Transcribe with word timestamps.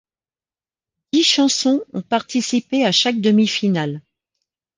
Dix 1.13 1.23
chansons 1.23 1.81
ont 1.93 2.01
participé 2.01 2.83
à 2.87 2.91
chaque 2.91 3.21
demi-finale. 3.21 4.01